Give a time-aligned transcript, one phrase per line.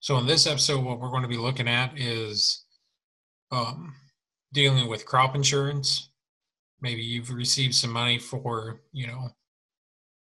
[0.00, 2.64] So in this episode, what we're going to be looking at is
[3.52, 3.94] um,
[4.54, 6.08] dealing with crop insurance.
[6.80, 9.28] Maybe you've received some money for, you know,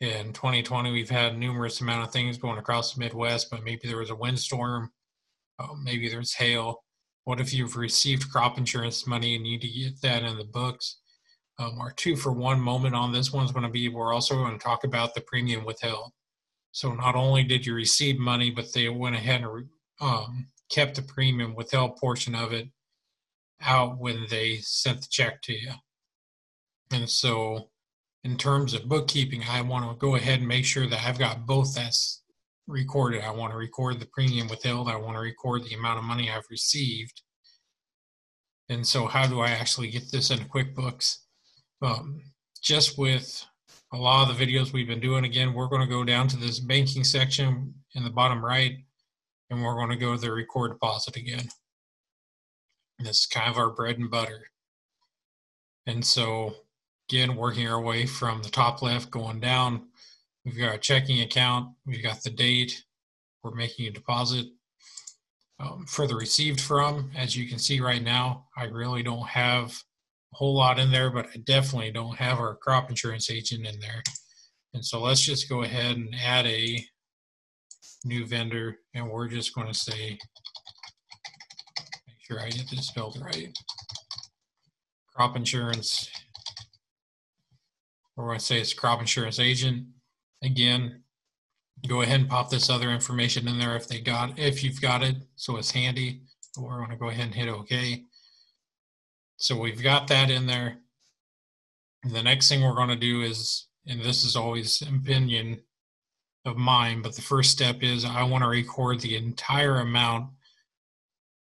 [0.00, 3.98] in 2020 we've had numerous amount of things going across the Midwest, but maybe there
[3.98, 4.90] was a windstorm,
[5.60, 6.82] uh, maybe there's hail.
[7.22, 10.44] What if you've received crop insurance money and you need to get that in the
[10.44, 10.98] books?
[11.60, 14.58] Um, our two for one moment on this one's going to be we're also going
[14.58, 16.10] to talk about the premium withheld.
[16.72, 19.68] So not only did you receive money, but they went ahead and
[20.00, 22.68] um, kept the premium withheld portion of it
[23.60, 25.72] out when they sent the check to you.
[26.90, 27.68] And so,
[28.24, 31.46] in terms of bookkeeping, I want to go ahead and make sure that I've got
[31.46, 32.22] both that's
[32.66, 33.22] recorded.
[33.22, 34.88] I want to record the premium withheld.
[34.88, 37.22] I want to record the amount of money I've received.
[38.68, 41.18] And so, how do I actually get this into QuickBooks?
[41.82, 42.22] Um,
[42.62, 43.44] just with
[43.92, 45.24] a lot of the videos we've been doing.
[45.24, 48.76] Again, we're going to go down to this banking section in the bottom right,
[49.50, 51.48] and we're going to go to the record deposit again.
[52.98, 54.48] This is kind of our bread and butter.
[55.86, 56.54] And so,
[57.10, 59.88] again, working our way from the top left going down,
[60.44, 62.84] we've got a checking account, we've got the date,
[63.42, 64.46] we're making a deposit.
[65.58, 69.80] Um, for the received from, as you can see right now, I really don't have
[70.32, 74.02] whole lot in there, but I definitely don't have our crop insurance agent in there.
[74.74, 76.84] And so let's just go ahead and add a
[78.04, 80.18] new vendor and we're just going to say,
[82.06, 83.56] make sure I get this spelled right.
[85.14, 86.10] Crop insurance,
[88.16, 89.86] we're going to say it's crop insurance agent.
[90.42, 91.02] Again,
[91.86, 95.02] go ahead and pop this other information in there if they got, if you've got
[95.02, 96.22] it, so it's handy.
[96.56, 98.04] We're going to go ahead and hit OK.
[99.42, 100.76] So we've got that in there.
[102.04, 105.62] The next thing we're going to do is, and this is always opinion
[106.44, 110.30] of mine, but the first step is I want to record the entire amount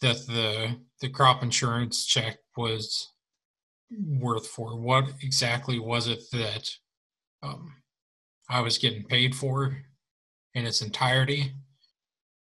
[0.00, 3.12] that the the crop insurance check was
[3.90, 4.80] worth for.
[4.80, 6.70] What exactly was it that
[7.42, 7.74] um,
[8.48, 9.76] I was getting paid for
[10.54, 11.52] in its entirety?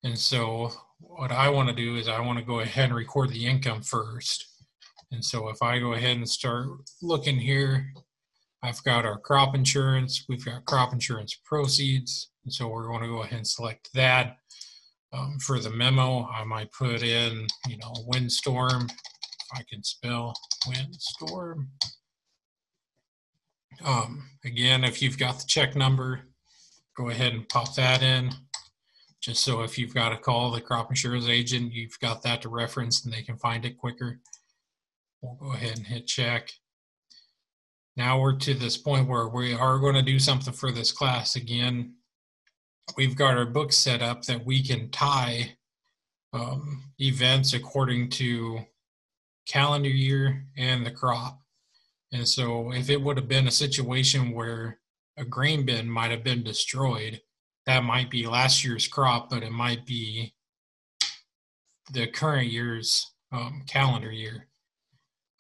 [0.05, 3.31] And so what I want to do is I want to go ahead and record
[3.31, 4.52] the income first.
[5.13, 6.67] And so if I go ahead and start
[7.03, 7.93] looking here,
[8.63, 12.31] I've got our crop insurance, we've got crop insurance proceeds.
[12.45, 14.39] And so we're going to go ahead and select that.
[15.13, 20.33] Um, for the memo, I might put in, you know, windstorm, if I can spell
[20.67, 21.69] windstorm.
[23.85, 26.21] Um, again, if you've got the check number,
[26.97, 28.31] go ahead and pop that in.
[29.21, 32.49] Just so if you've got to call the crop insurance agent, you've got that to
[32.49, 34.19] reference and they can find it quicker.
[35.23, 36.51] We'll go ahead and hit check.
[37.97, 41.37] Now we're to this point where we are going to do something for this class.
[41.37, 41.95] Again,
[42.97, 45.57] we've got our book set up that we can tie
[46.33, 48.61] um, events according to
[49.47, 51.41] calendar year and the crop.
[52.13, 54.81] And so if it would have been a situation where
[55.17, 57.21] a grain bin might have been destroyed,
[57.67, 60.35] that might be last year's crop, but it might be
[61.93, 64.49] the current year's um, calendar year.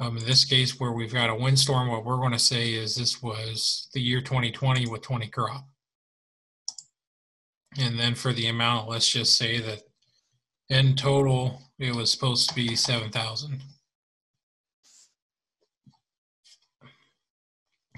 [0.03, 2.97] Um, in this case, where we've got a windstorm, what we're going to say is
[2.97, 5.65] this was the year 2020 with 20 crop.
[7.79, 9.83] And then for the amount, let's just say that
[10.69, 13.63] in total, it was supposed to be 7,000.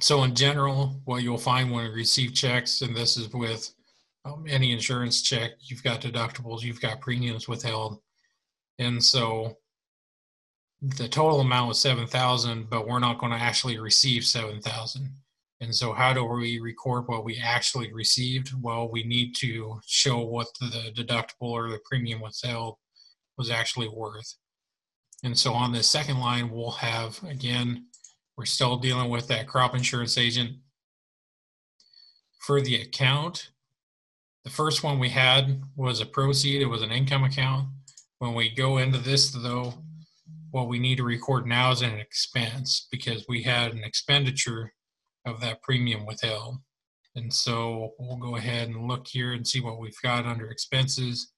[0.01, 3.73] So in general, what you'll find when you receive checks, and this is with
[4.27, 8.03] um, any insurance check, you've got deductibles, you've got premiums withheld.
[8.79, 9.57] And so
[10.85, 15.09] the total amount was 7,000, but we're not going to actually receive 7,000.
[15.61, 18.53] And so how do we record what we actually received?
[18.61, 22.77] Well, we need to show what the deductible or the premium withheld
[23.39, 24.35] was actually worth.
[25.23, 27.87] And so on this second line, we'll have, again,
[28.37, 30.59] we're still dealing with that crop insurance agent.
[32.41, 33.53] For the account,
[34.45, 37.69] the first one we had was a proceed, it was an income account.
[38.19, 39.73] When we go into this though,
[40.55, 44.73] what we need to record now is an expense because we had an expenditure
[45.27, 46.59] of that premium withheld.
[47.17, 51.33] And so we'll go ahead and look here and see what we've got under expenses.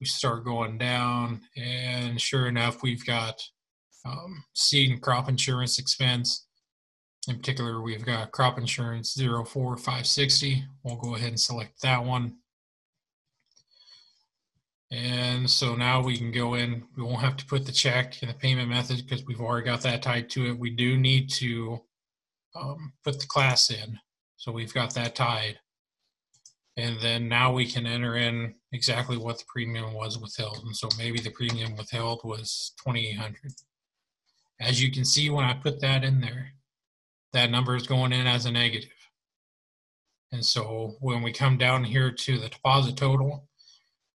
[0.00, 3.42] We start going down, and sure enough, we've got
[4.06, 6.46] um, seed and crop insurance expense.
[7.28, 10.64] In particular, we've got crop insurance 04560.
[10.82, 12.38] We'll go ahead and select that one.
[14.94, 18.28] And so now we can go in, we won't have to put the check in
[18.28, 20.58] the payment method because we've already got that tied to it.
[20.58, 21.80] We do need to
[22.54, 23.98] um, put the class in.
[24.36, 25.58] So we've got that tied.
[26.76, 30.62] And then now we can enter in exactly what the premium was withheld.
[30.64, 33.52] And so maybe the premium withheld was 2,800.
[34.60, 36.52] As you can see, when I put that in there,
[37.32, 38.90] that number is going in as a negative.
[40.30, 43.48] And so when we come down here to the deposit total,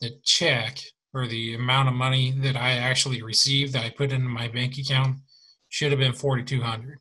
[0.01, 0.79] the check
[1.15, 4.79] or the amount of money that I actually received that I put into my bank
[4.79, 5.19] account
[5.69, 6.99] should have been 4200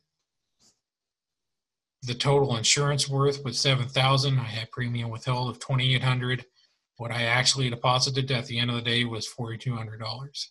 [2.02, 6.44] the total insurance worth was 7000 i had premium withheld of 2800
[6.98, 10.46] what i actually deposited at the end of the day was $4200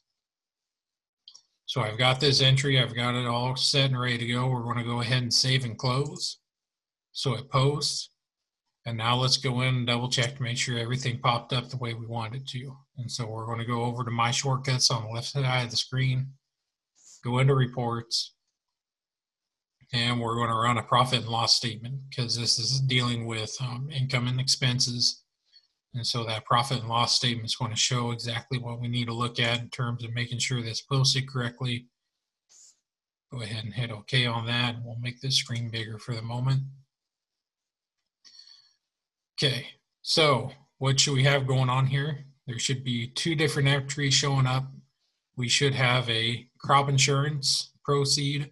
[1.66, 2.80] so i've got this entry.
[2.80, 4.48] I've got it all set and ready to go.
[4.48, 6.38] We're going to go ahead and save and close.
[7.12, 8.12] So it posts
[8.86, 11.78] and now let's go in and double check to make sure everything popped up the
[11.78, 14.92] way we wanted it to and so we're going to go over to my shortcuts
[14.92, 16.28] on the left side of the screen
[17.24, 18.36] go into reports
[19.94, 23.56] and we're going to run a profit and loss statement because this is dealing with
[23.62, 25.24] um, income and expenses.
[25.94, 29.06] And so that profit and loss statement is going to show exactly what we need
[29.06, 31.88] to look at in terms of making sure that's posted correctly.
[33.32, 34.76] Go ahead and hit OK on that.
[34.84, 36.64] We'll make this screen bigger for the moment.
[39.38, 39.68] Okay,
[40.02, 42.26] so what should we have going on here?
[42.48, 44.66] There should be two different entries showing up.
[45.36, 48.50] We should have a crop insurance proceed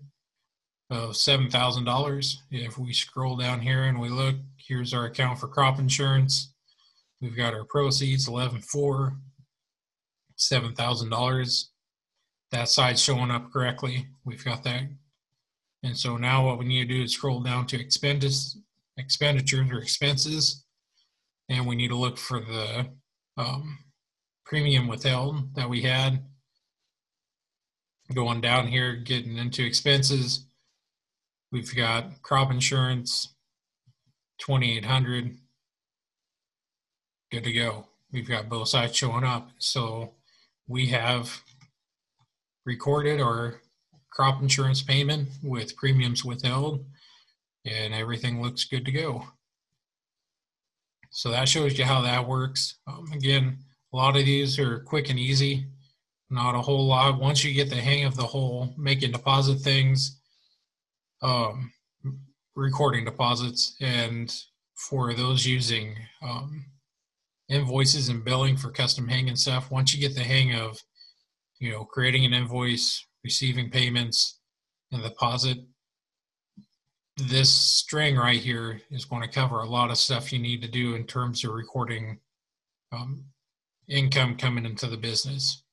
[0.89, 2.35] of $7,000.
[2.51, 6.53] If we scroll down here and we look, here's our account for crop insurance.
[7.21, 9.15] We've got our proceeds, 11.4,
[10.37, 11.65] $7,000.
[12.51, 14.07] That side's showing up correctly.
[14.25, 14.83] We've got that.
[15.83, 20.62] And so now what we need to do is scroll down to expenditures or expenses.
[21.49, 22.87] And we need to look for the
[23.37, 23.79] um,
[24.45, 26.23] premium withheld that we had.
[28.13, 30.45] Going down here, getting into expenses
[31.53, 33.35] We've got crop insurance,
[34.39, 35.37] 2800
[37.31, 37.85] Good to go.
[38.11, 39.51] We've got both sides showing up.
[39.59, 40.15] So
[40.67, 41.41] we have
[42.65, 43.61] recorded our
[44.11, 46.85] crop insurance payment with premiums withheld
[47.65, 49.27] and everything looks good to go.
[51.15, 52.79] So that shows you how that works.
[52.87, 53.59] Um, again,
[53.93, 55.67] a lot of these are quick and easy,
[56.31, 57.19] not a whole lot.
[57.19, 60.19] Once you get the hang of the whole making deposit things,
[61.21, 61.71] um,
[62.55, 64.35] recording deposits and
[64.75, 66.65] for those using um,
[67.47, 70.79] invoices and billing for custom hang and stuff once you get the hang of
[71.59, 74.39] you know creating an invoice receiving payments
[74.91, 75.57] and deposit
[77.17, 80.67] this string right here is going to cover a lot of stuff you need to
[80.67, 82.19] do in terms of recording
[82.91, 83.23] um,
[83.87, 85.63] income coming into the business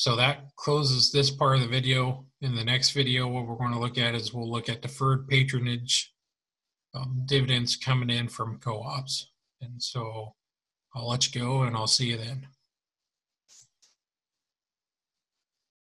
[0.00, 2.24] so that closes this part of the video.
[2.40, 5.28] In the next video, what we're going to look at is we'll look at deferred
[5.28, 6.14] patronage
[6.94, 9.30] um, dividends coming in from co-ops.
[9.60, 10.34] And so
[10.94, 12.46] I'll let you go and I'll see you then.